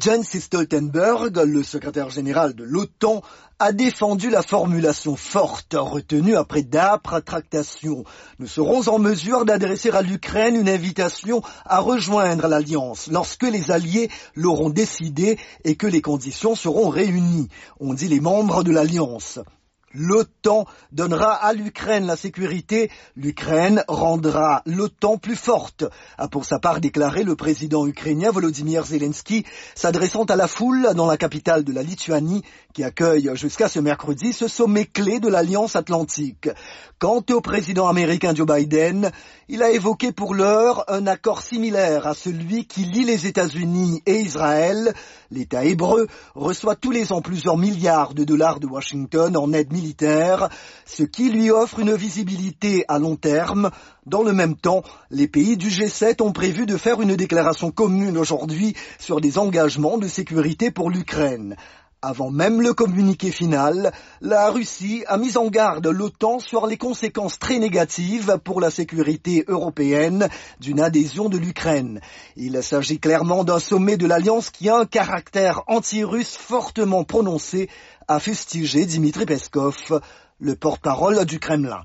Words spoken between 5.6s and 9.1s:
retenue après d'âpres tractations. Nous serons en